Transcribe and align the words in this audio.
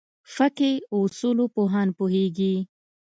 فقهې 0.35 0.71
اصولو 0.99 1.45
پوهان 1.55 1.87
پوهېږي. 1.97 2.55